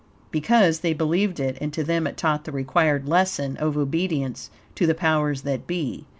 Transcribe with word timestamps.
Because 0.31 0.79
they 0.79 0.93
believed 0.95 1.39
it, 1.39 1.59
and 1.61 1.71
to 1.73 1.83
them 1.83 2.07
it 2.07 2.17
taught 2.17 2.45
the 2.45 2.51
required 2.51 3.07
lesson 3.07 3.55
of 3.57 3.77
obedience 3.77 4.49
to 4.73 4.87
the 4.87 4.95
powers 4.95 5.43
that 5.43 5.67
be. 5.67 6.07